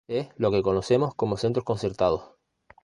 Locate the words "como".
1.13-1.37